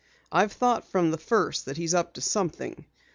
[0.31, 2.87] I've thought from the first that he's up to something.